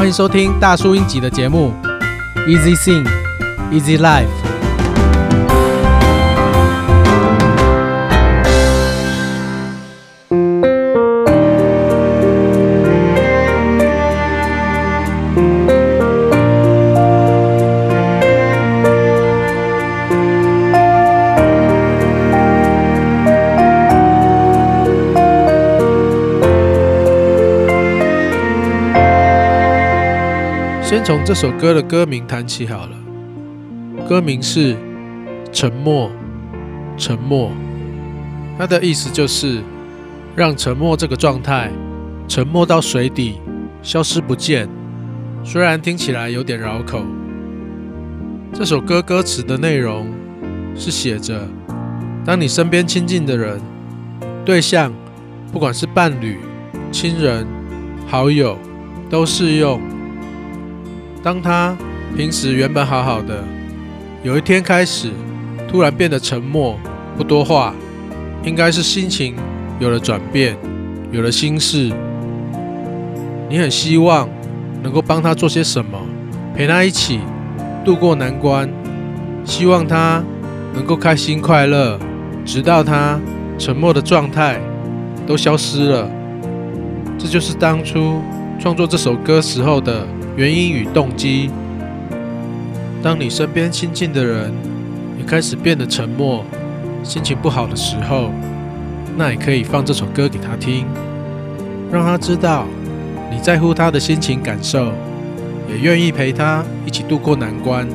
[0.00, 1.74] 欢迎收听大叔英吉的节目
[2.48, 3.06] ，Easy Sing,
[3.70, 4.39] Easy Life。
[30.90, 32.96] 先从这首歌的歌名谈起好了。
[34.08, 34.74] 歌名是
[35.52, 36.10] 《沉默》，
[37.00, 37.52] 沉默，
[38.58, 39.62] 它的意思就是
[40.34, 41.70] 让沉默这个状态
[42.26, 43.38] 沉没到水底，
[43.82, 44.68] 消失不见。
[45.44, 47.04] 虽然听起来有点绕口。
[48.52, 50.08] 这首歌歌词的内容
[50.74, 51.46] 是写着：
[52.24, 53.60] 当你身边亲近的人、
[54.44, 54.92] 对象，
[55.52, 56.40] 不管是伴侣、
[56.90, 57.46] 亲人、
[58.08, 58.58] 好友，
[59.08, 59.80] 都适用。
[61.22, 61.76] 当他
[62.16, 63.44] 平时原本好好的，
[64.22, 65.10] 有一天开始
[65.68, 66.78] 突然变得沉默，
[67.16, 67.74] 不多话，
[68.42, 69.34] 应该是心情
[69.78, 70.56] 有了转变，
[71.12, 71.92] 有了心事。
[73.48, 74.28] 你很希望
[74.82, 75.98] 能够帮他做些什么，
[76.56, 77.20] 陪他一起
[77.84, 78.68] 度过难关，
[79.44, 80.22] 希望他
[80.72, 81.98] 能够开心快乐，
[82.46, 83.20] 直到他
[83.58, 84.58] 沉默的状态
[85.26, 86.08] 都消失了。
[87.18, 88.22] 这就是当初
[88.58, 91.50] 创作这首歌时候的原因与动机。
[93.02, 94.52] 当你身边亲近的人
[95.18, 96.44] 也开始变得沉默，
[97.02, 98.30] 心情不好的时候，
[99.16, 100.86] 那也可以放这首歌给他听，
[101.90, 102.66] 让他知道
[103.30, 104.92] 你在乎他的心情感受，
[105.68, 107.88] 也愿意陪他一起度过难关。